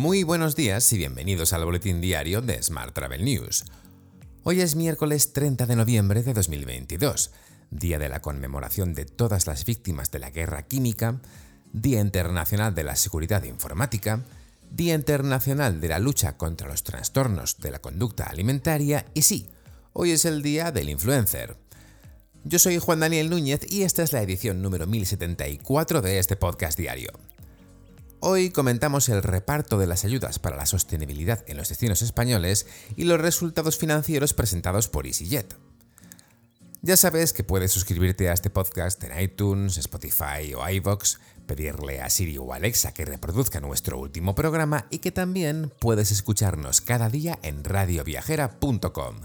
[0.00, 3.66] Muy buenos días y bienvenidos al boletín diario de Smart Travel News.
[4.44, 7.32] Hoy es miércoles 30 de noviembre de 2022,
[7.70, 11.20] día de la conmemoración de todas las víctimas de la guerra química,
[11.74, 14.24] Día Internacional de la Seguridad Informática,
[14.70, 19.50] Día Internacional de la Lucha contra los Trastornos de la Conducta Alimentaria y sí,
[19.92, 21.58] hoy es el Día del Influencer.
[22.42, 26.78] Yo soy Juan Daniel Núñez y esta es la edición número 1074 de este podcast
[26.78, 27.10] diario.
[28.22, 33.04] Hoy comentamos el reparto de las ayudas para la sostenibilidad en los destinos españoles y
[33.04, 35.56] los resultados financieros presentados por EasyJet.
[36.82, 42.10] Ya sabes que puedes suscribirte a este podcast en iTunes, Spotify o iVoox, pedirle a
[42.10, 47.38] Siri o Alexa que reproduzca nuestro último programa y que también puedes escucharnos cada día
[47.42, 49.16] en radioviajera.com.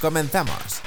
[0.00, 0.82] ¡Comenzamos!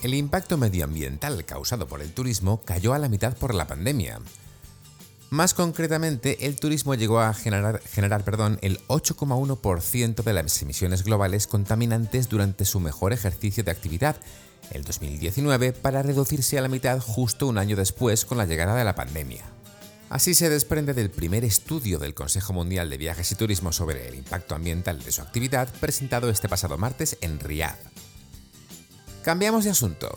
[0.00, 4.20] El impacto medioambiental causado por el turismo cayó a la mitad por la pandemia.
[5.30, 12.64] Más concretamente, el turismo llegó a generar, el 8,1% de las emisiones globales contaminantes durante
[12.64, 14.16] su mejor ejercicio de actividad,
[14.70, 18.84] el 2019, para reducirse a la mitad justo un año después con la llegada de
[18.84, 19.44] la pandemia.
[20.10, 24.14] Así se desprende del primer estudio del Consejo Mundial de Viajes y Turismo sobre el
[24.14, 27.76] impacto ambiental de su actividad presentado este pasado martes en Riyadh.
[29.22, 30.16] Cambiamos de asunto.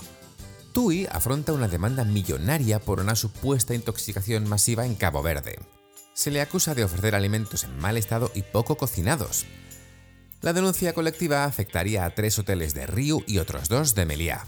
[0.73, 5.59] TUI afronta una demanda millonaria por una supuesta intoxicación masiva en Cabo Verde.
[6.13, 9.45] Se le acusa de ofrecer alimentos en mal estado y poco cocinados.
[10.41, 14.45] La denuncia colectiva afectaría a tres hoteles de Riu y otros dos de Meliá.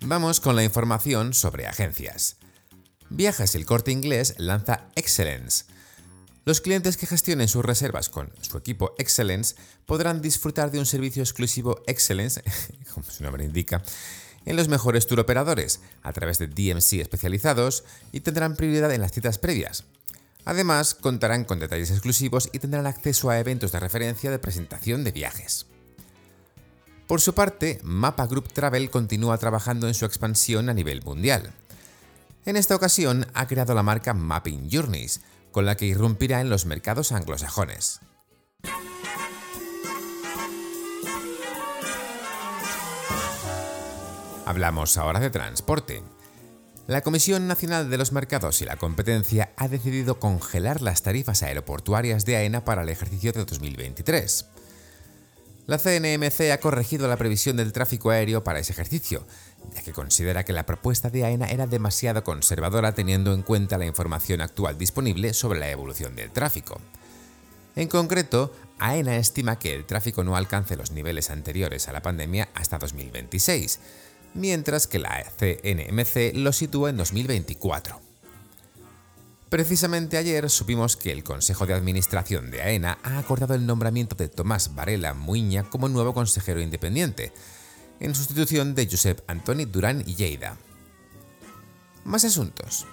[0.00, 2.38] Vamos con la información sobre agencias.
[3.10, 5.64] Viajes el corte inglés lanza Excellence,
[6.48, 9.54] los clientes que gestionen sus reservas con su equipo Excellence
[9.84, 12.42] podrán disfrutar de un servicio exclusivo Excellence,
[12.94, 13.82] como su nombre indica,
[14.46, 19.12] en los mejores tour operadores, a través de DMC especializados y tendrán prioridad en las
[19.12, 19.84] citas previas.
[20.46, 25.12] Además, contarán con detalles exclusivos y tendrán acceso a eventos de referencia de presentación de
[25.12, 25.66] viajes.
[27.06, 31.52] Por su parte, Mapa Group Travel continúa trabajando en su expansión a nivel mundial.
[32.46, 35.20] En esta ocasión ha creado la marca Mapping Journeys,
[35.52, 38.00] con la que irrumpirá en los mercados anglosajones.
[44.46, 46.02] Hablamos ahora de transporte.
[46.86, 52.24] La Comisión Nacional de los Mercados y la Competencia ha decidido congelar las tarifas aeroportuarias
[52.24, 54.46] de AENA para el ejercicio de 2023.
[55.68, 59.26] La CNMC ha corregido la previsión del tráfico aéreo para ese ejercicio,
[59.74, 63.84] ya que considera que la propuesta de AENA era demasiado conservadora teniendo en cuenta la
[63.84, 66.80] información actual disponible sobre la evolución del tráfico.
[67.76, 72.48] En concreto, AENA estima que el tráfico no alcance los niveles anteriores a la pandemia
[72.54, 73.78] hasta 2026,
[74.32, 78.07] mientras que la CNMC lo sitúa en 2024.
[79.48, 84.28] Precisamente ayer supimos que el Consejo de Administración de AENA ha acordado el nombramiento de
[84.28, 87.32] Tomás Varela Muiña como nuevo consejero independiente,
[87.98, 90.58] en sustitución de Josep Antoni Durán y Lleida.
[92.04, 92.86] Más asuntos.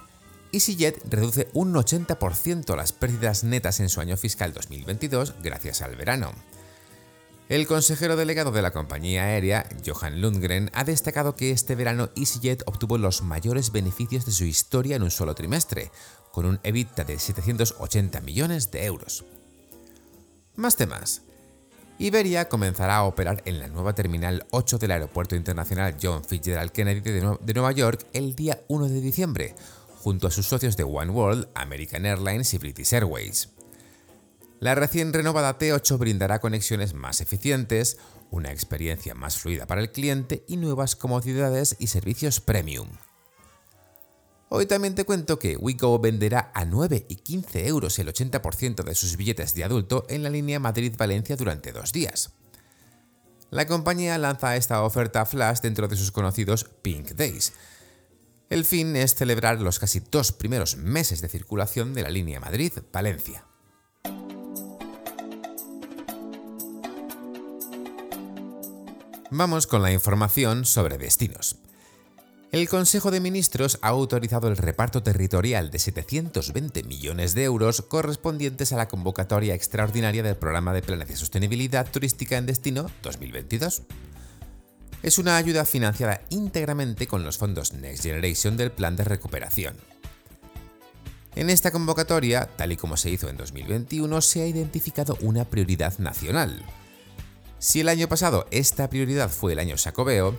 [0.53, 6.31] EasyJet reduce un 80% las pérdidas netas en su año fiscal 2022 gracias al verano.
[7.47, 12.63] El consejero delegado de la compañía aérea, Johan Lundgren, ha destacado que este verano EasyJet
[12.65, 15.91] obtuvo los mayores beneficios de su historia en un solo trimestre,
[16.35, 19.23] con un EBITDA de 780 millones de euros.
[20.57, 21.21] Más temas.
[21.97, 26.99] Iberia comenzará a operar en la nueva Terminal 8 del Aeropuerto Internacional John Fitzgerald Kennedy
[26.99, 29.55] de Nueva York el día 1 de diciembre,
[30.03, 33.47] junto a sus socios de One World, American Airlines y British Airways.
[34.59, 37.97] La recién renovada T8 brindará conexiones más eficientes,
[38.29, 42.89] una experiencia más fluida para el cliente y nuevas comodidades y servicios premium.
[44.57, 48.95] Hoy también te cuento que Wigo venderá a 9 y 15 euros el 80% de
[48.95, 52.31] sus billetes de adulto en la línea Madrid-Valencia durante dos días.
[53.49, 57.51] La compañía lanza esta oferta flash dentro de sus conocidos Pink Days.
[58.49, 63.43] El fin es celebrar los casi dos primeros meses de circulación de la línea Madrid-Valencia.
[69.31, 71.57] Vamos con la información sobre destinos.
[72.55, 78.71] El Consejo de Ministros ha autorizado el reparto territorial de 720 millones de euros correspondientes
[78.71, 83.81] a la convocatoria extraordinaria del Programa de Planes de Sostenibilidad Turística en Destino 2022.
[85.03, 89.75] Es una ayuda financiada íntegramente con los fondos Next Generation del Plan de Recuperación.
[91.35, 95.99] En esta convocatoria, tal y como se hizo en 2021, se ha identificado una prioridad
[95.99, 96.63] nacional.
[97.59, 100.37] Si el año pasado esta prioridad fue el año Sacobeo,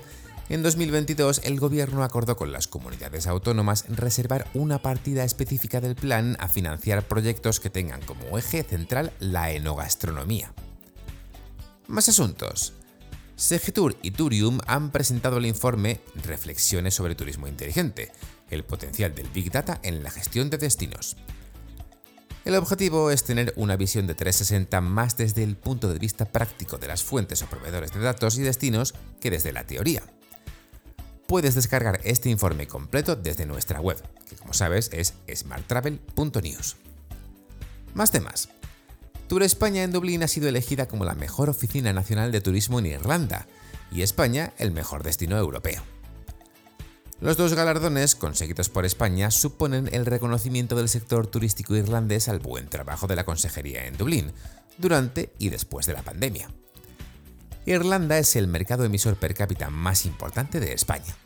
[0.48, 6.36] en 2022 el gobierno acordó con las comunidades autónomas reservar una partida específica del plan
[6.38, 10.52] a financiar proyectos que tengan como eje central la enogastronomía.
[11.88, 12.74] Más asuntos.
[13.36, 18.12] Segitur y Turium han presentado el informe Reflexiones sobre turismo inteligente,
[18.50, 21.16] el potencial del Big Data en la gestión de destinos.
[22.46, 26.78] El objetivo es tener una visión de 360 más desde el punto de vista práctico
[26.78, 30.04] de las fuentes o proveedores de datos y destinos que desde la teoría.
[31.26, 36.76] Puedes descargar este informe completo desde nuestra web, que como sabes es smarttravel.news.
[37.94, 38.48] Más temas.
[39.28, 42.86] Tour España en Dublín ha sido elegida como la mejor oficina nacional de turismo en
[42.86, 43.46] Irlanda
[43.90, 45.82] y España el mejor destino europeo.
[47.20, 52.68] Los dos galardones conseguidos por España suponen el reconocimiento del sector turístico irlandés al buen
[52.68, 54.32] trabajo de la consejería en Dublín,
[54.78, 56.50] durante y después de la pandemia.
[57.66, 61.16] Irlanda es el mercado emisor per cápita más importante de España.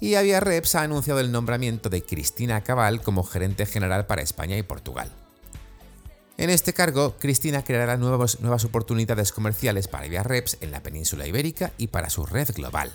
[0.00, 4.62] Y Reps ha anunciado el nombramiento de Cristina Cabal como gerente general para España y
[4.62, 5.10] Portugal.
[6.36, 11.72] En este cargo, Cristina creará nuevas, nuevas oportunidades comerciales para Reps en la península ibérica
[11.78, 12.92] y para su red global.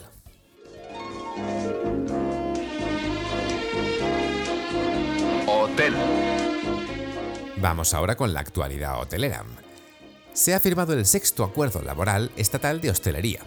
[5.46, 5.94] Hotel.
[7.60, 9.44] Vamos ahora con la actualidad hotelera.
[10.34, 13.40] Se ha firmado el sexto acuerdo laboral estatal de hostelería.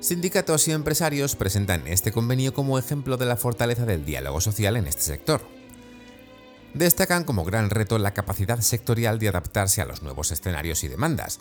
[0.00, 4.88] Sindicatos y empresarios presentan este convenio como ejemplo de la fortaleza del diálogo social en
[4.88, 5.40] este sector.
[6.74, 11.38] Destacan como gran reto la capacidad sectorial de adaptarse a los nuevos escenarios y demandas,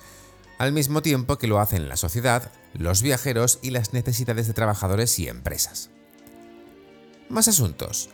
[0.60, 5.18] al mismo tiempo que lo hacen la sociedad, los viajeros y las necesidades de trabajadores
[5.18, 5.89] y empresas.
[7.27, 8.10] Más asuntos.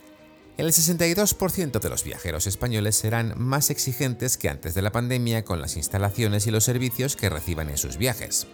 [0.58, 5.60] El 62% de los viajeros españoles serán más exigentes que antes de la pandemia con
[5.60, 8.48] las instalaciones y los servicios que reciban en sus viajes.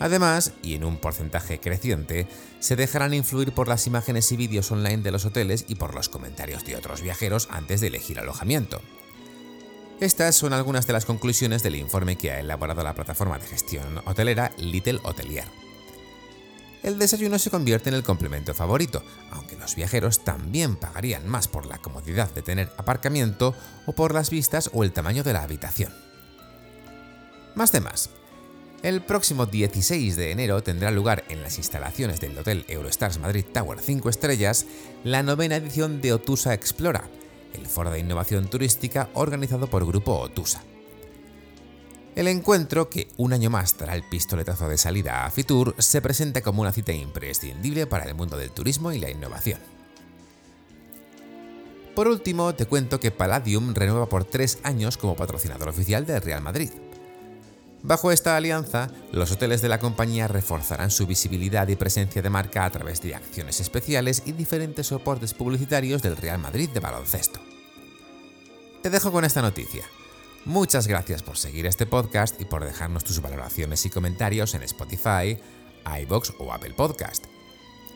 [0.00, 2.26] Además, y en un porcentaje creciente,
[2.58, 6.08] se dejarán influir por las imágenes y vídeos online de los hoteles y por los
[6.08, 8.80] comentarios de otros viajeros antes de elegir alojamiento.
[10.00, 14.00] Estas son algunas de las conclusiones del informe que ha elaborado la plataforma de gestión
[14.04, 15.67] hotelera Little Hotelier.
[16.82, 21.66] El desayuno se convierte en el complemento favorito, aunque los viajeros también pagarían más por
[21.66, 23.54] la comodidad de tener aparcamiento
[23.86, 25.92] o por las vistas o el tamaño de la habitación.
[27.54, 28.10] Más temas.
[28.82, 33.80] El próximo 16 de enero tendrá lugar en las instalaciones del Hotel Eurostars Madrid Tower
[33.80, 34.66] 5 Estrellas
[35.02, 37.10] la novena edición de Otusa Explora,
[37.54, 40.62] el foro de innovación turística organizado por Grupo Otusa.
[42.18, 46.42] El encuentro, que un año más dará el pistoletazo de salida a Fitur, se presenta
[46.42, 49.60] como una cita imprescindible para el mundo del turismo y la innovación.
[51.94, 56.42] Por último, te cuento que Palladium renueva por tres años como patrocinador oficial del Real
[56.42, 56.70] Madrid.
[57.84, 62.64] Bajo esta alianza, los hoteles de la compañía reforzarán su visibilidad y presencia de marca
[62.64, 67.38] a través de acciones especiales y diferentes soportes publicitarios del Real Madrid de baloncesto.
[68.82, 69.84] Te dejo con esta noticia.
[70.44, 75.38] Muchas gracias por seguir este podcast y por dejarnos tus valoraciones y comentarios en Spotify,
[76.02, 77.24] iBox o Apple Podcast.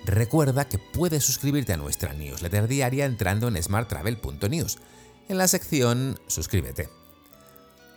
[0.04, 4.78] Recuerda que puedes suscribirte a nuestra newsletter diaria entrando en smarttravel.news,
[5.28, 6.88] en la sección Suscríbete.